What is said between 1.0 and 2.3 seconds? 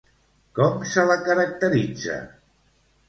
la caracteritza?